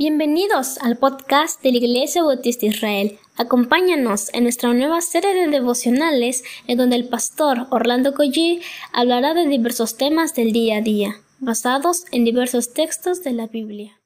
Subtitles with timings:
[0.00, 3.18] Bienvenidos al podcast de la Iglesia Bautista Israel.
[3.36, 8.60] Acompáñanos en nuestra nueva serie de devocionales en donde el pastor Orlando Collie
[8.92, 13.98] hablará de diversos temas del día a día, basados en diversos textos de la Biblia.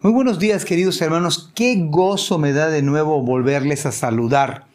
[0.00, 4.66] Muy buenos días queridos hermanos, qué gozo me da de nuevo volverles a saludar.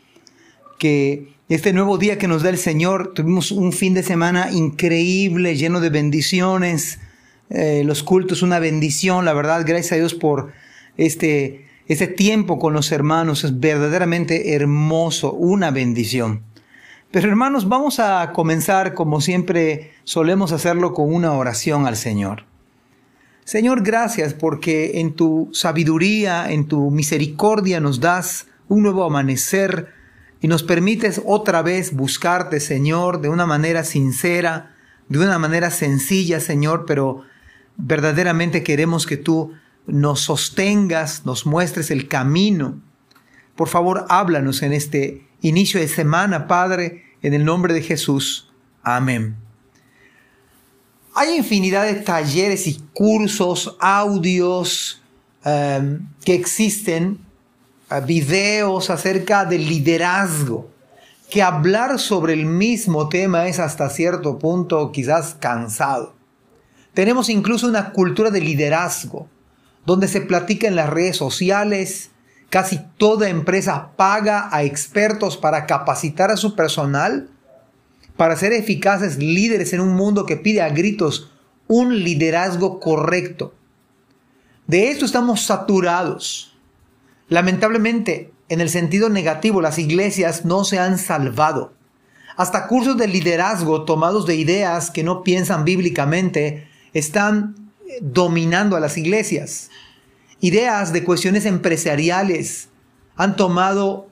[0.79, 5.57] Que este nuevo día que nos da el Señor, tuvimos un fin de semana increíble,
[5.57, 6.99] lleno de bendiciones
[7.49, 10.51] eh, los cultos, una bendición, la verdad, gracias a Dios por
[10.97, 16.43] este, este tiempo con los hermanos, es verdaderamente hermoso, una bendición.
[17.11, 22.43] Pero hermanos, vamos a comenzar como siempre solemos hacerlo con una oración al Señor.
[23.45, 29.87] Señor, gracias porque en tu sabiduría, en tu misericordia nos das un nuevo amanecer
[30.41, 34.75] y nos permites otra vez buscarte, Señor, de una manera sincera,
[35.07, 37.23] de una manera sencilla, Señor, pero
[37.77, 39.53] verdaderamente queremos que tú
[39.85, 42.81] nos sostengas, nos muestres el camino.
[43.55, 48.51] Por favor, háblanos en este inicio de semana, Padre, en el nombre de Jesús.
[48.83, 49.35] Amén.
[51.15, 55.01] Hay infinidad de talleres y cursos, audios
[55.43, 57.19] em, que existen,
[57.89, 60.69] eh, videos acerca del liderazgo,
[61.29, 66.16] que hablar sobre el mismo tema es hasta cierto punto quizás cansado.
[66.97, 69.29] Tenemos incluso una cultura de liderazgo,
[69.85, 72.09] donde se platica en las redes sociales,
[72.49, 77.29] casi toda empresa paga a expertos para capacitar a su personal,
[78.15, 81.29] para ser eficaces líderes en un mundo que pide a gritos
[81.67, 83.53] un liderazgo correcto.
[84.65, 86.57] De esto estamos saturados.
[87.29, 91.73] Lamentablemente, en el sentido negativo, las iglesias no se han salvado.
[92.37, 97.71] Hasta cursos de liderazgo tomados de ideas que no piensan bíblicamente están
[98.01, 99.69] dominando a las iglesias.
[100.39, 102.69] Ideas de cuestiones empresariales
[103.15, 104.07] han tomado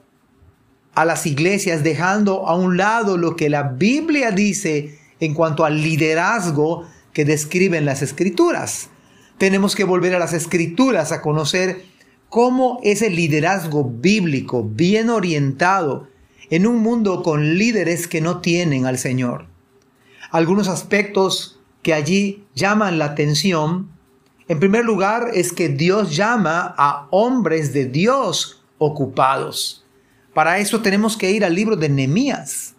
[0.94, 5.82] a las iglesias dejando a un lado lo que la Biblia dice en cuanto al
[5.82, 8.88] liderazgo que describen las escrituras.
[9.38, 11.84] Tenemos que volver a las escrituras a conocer
[12.28, 16.08] cómo es el liderazgo bíblico bien orientado
[16.50, 19.46] en un mundo con líderes que no tienen al Señor.
[20.30, 21.55] Algunos aspectos
[21.86, 23.88] que allí llaman la atención,
[24.48, 29.86] en primer lugar es que Dios llama a hombres de Dios ocupados.
[30.34, 32.74] Para eso tenemos que ir al libro de Nehemías.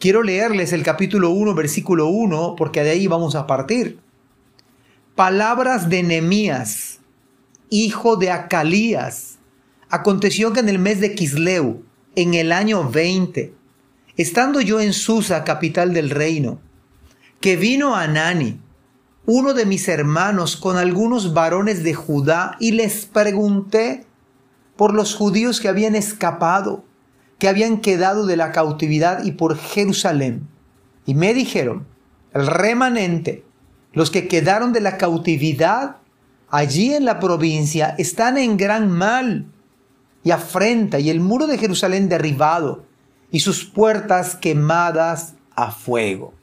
[0.00, 4.00] Quiero leerles el capítulo 1, versículo 1, porque de ahí vamos a partir.
[5.14, 6.98] Palabras de Nehemías,
[7.70, 9.38] hijo de Acalías.
[9.88, 11.84] Aconteció que en el mes de Quisleu,
[12.16, 13.54] en el año 20,
[14.16, 16.58] estando yo en Susa, capital del reino,
[17.42, 18.60] que vino Anani,
[19.26, 24.06] uno de mis hermanos, con algunos varones de Judá, y les pregunté
[24.76, 26.84] por los judíos que habían escapado,
[27.38, 30.48] que habían quedado de la cautividad y por Jerusalén.
[31.04, 31.84] Y me dijeron,
[32.32, 33.44] el remanente,
[33.92, 35.96] los que quedaron de la cautividad
[36.48, 39.46] allí en la provincia, están en gran mal
[40.22, 42.84] y afrenta, y el muro de Jerusalén derribado,
[43.32, 46.34] y sus puertas quemadas a fuego.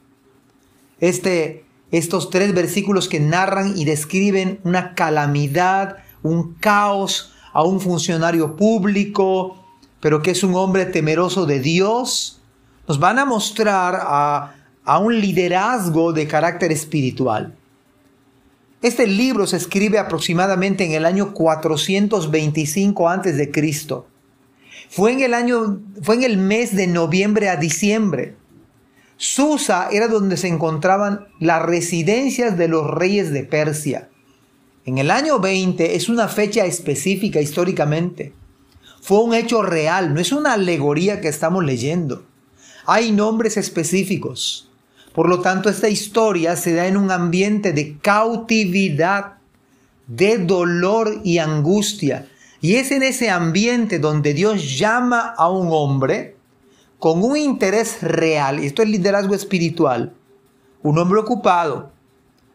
[1.00, 8.56] Este, estos tres versículos que narran y describen una calamidad, un caos a un funcionario
[8.56, 9.64] público,
[10.00, 12.40] pero que es un hombre temeroso de Dios,
[12.86, 17.54] nos van a mostrar a, a un liderazgo de carácter espiritual.
[18.82, 23.52] Este libro se escribe aproximadamente en el año 425 a.C.
[24.88, 28.36] Fue en el año fue en el mes de noviembre a diciembre.
[29.22, 34.08] Susa era donde se encontraban las residencias de los reyes de Persia.
[34.86, 38.32] En el año 20 es una fecha específica históricamente.
[39.02, 42.24] Fue un hecho real, no es una alegoría que estamos leyendo.
[42.86, 44.70] Hay nombres específicos.
[45.12, 49.34] Por lo tanto, esta historia se da en un ambiente de cautividad,
[50.06, 52.26] de dolor y angustia.
[52.62, 56.39] Y es en ese ambiente donde Dios llama a un hombre
[57.00, 60.12] con un interés real, y esto es liderazgo espiritual,
[60.82, 61.90] un hombre ocupado,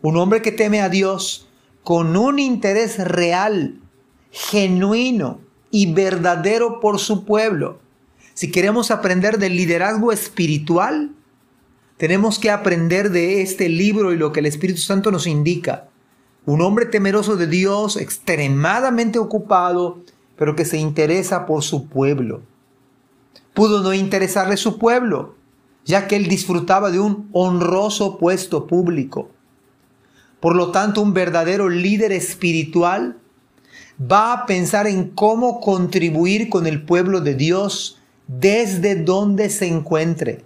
[0.03, 1.50] un hombre que teme a Dios,
[1.83, 3.80] con un interés real,
[4.30, 5.39] genuino
[5.71, 7.80] y verdadero por su pueblo.
[8.36, 11.12] Si queremos aprender del liderazgo espiritual,
[11.97, 15.88] tenemos que aprender de este libro y lo que el Espíritu Santo nos indica.
[16.45, 20.03] Un hombre temeroso de Dios, extremadamente ocupado,
[20.38, 22.44] pero que se interesa por su pueblo
[23.56, 25.36] pudo no interesarle su pueblo,
[25.86, 29.31] ya que él disfrutaba de un honroso puesto público.
[30.40, 33.18] Por lo tanto, un verdadero líder espiritual
[34.00, 37.98] va a pensar en cómo contribuir con el pueblo de Dios
[38.28, 40.46] desde donde se encuentre.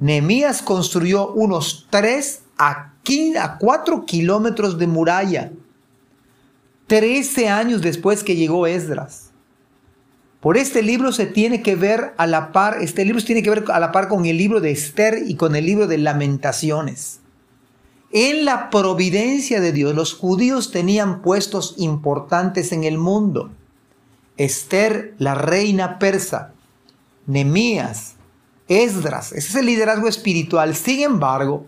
[0.00, 2.92] Nehemías construyó unos 3 a,
[3.58, 5.52] 4 kilómetros de muralla,
[6.86, 9.25] 13 años después que llegó Esdras.
[10.46, 13.64] Por este libro se tiene que ver a la par, este libro tiene que ver
[13.66, 17.18] a la par con el libro de Esther y con el libro de Lamentaciones.
[18.12, 23.50] En la providencia de Dios, los judíos tenían puestos importantes en el mundo.
[24.36, 26.52] Esther, la reina persa,
[27.26, 28.14] Nemías,
[28.68, 30.76] Esdras, ese es el liderazgo espiritual.
[30.76, 31.66] Sin embargo,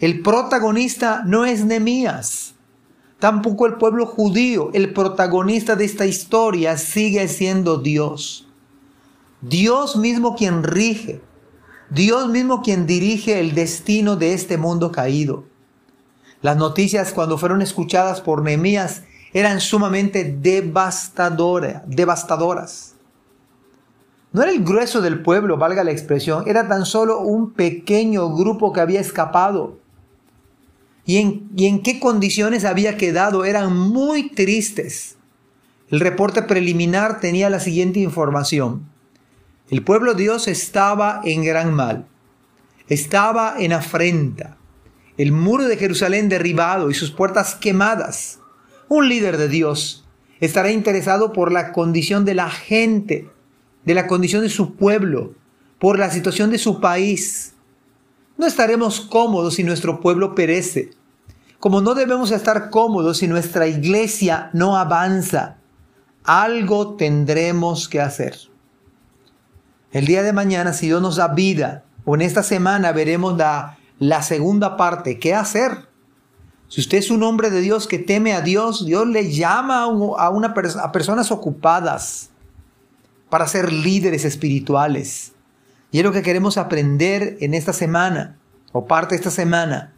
[0.00, 2.54] el protagonista no es Nemías,
[3.20, 4.70] tampoco el pueblo judío.
[4.72, 8.48] El protagonista de esta historia sigue siendo Dios.
[9.40, 11.22] Dios mismo quien rige,
[11.88, 15.44] Dios mismo quien dirige el destino de este mundo caído.
[16.42, 19.02] Las noticias cuando fueron escuchadas por Nehemías
[19.32, 22.94] eran sumamente devastadoras.
[24.32, 28.72] No era el grueso del pueblo, valga la expresión, era tan solo un pequeño grupo
[28.72, 29.79] que había escapado.
[31.10, 31.16] ¿Y
[31.66, 33.44] en, qué condiciones había quedado?
[33.44, 35.16] Eran muy tristes.
[35.88, 38.88] El reporte preliminar tenía la siguiente información.
[39.70, 42.06] El pueblo de Dios estaba en gran mal,
[42.86, 44.56] estaba en afrenta,
[45.16, 48.38] el muro de Jerusalén derribado y sus puertas quemadas.
[48.88, 50.04] Un líder de Dios
[50.38, 53.28] estará interesado por la condición de la gente,
[53.84, 55.34] de la condición de su pueblo,
[55.80, 57.54] por la situación de su país.
[58.38, 60.99] No estaremos cómodos si nuestro pueblo perece,
[61.60, 65.58] como no debemos estar cómodos si nuestra iglesia no avanza.
[66.24, 68.36] Algo tendremos que hacer.
[69.92, 73.36] El día de mañana, si Dios nos da vida, o en esta semana veremos
[73.98, 75.90] la segunda parte, ¿qué hacer?
[76.68, 80.30] Si usted es un hombre de Dios que teme a Dios, Dios le llama a,
[80.30, 82.30] una a personas ocupadas
[83.28, 85.32] para ser líderes espirituales.
[85.90, 88.38] Y es lo que queremos aprender en esta semana,
[88.72, 89.92] o parte de esta semana,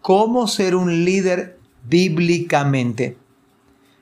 [0.00, 1.58] cómo ser un líder
[1.88, 3.16] bíblicamente.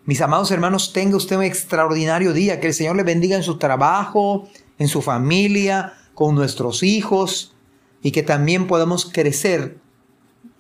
[0.05, 3.59] Mis amados hermanos, tenga usted un extraordinario día, que el Señor le bendiga en su
[3.59, 4.49] trabajo,
[4.79, 7.55] en su familia, con nuestros hijos,
[8.03, 9.79] y que también podamos crecer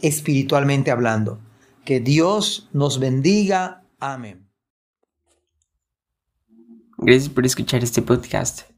[0.01, 1.41] espiritualmente hablando.
[1.85, 3.85] Que Dios nos bendiga.
[3.99, 4.47] Amén.
[6.99, 8.78] Gracias por escuchar este podcast.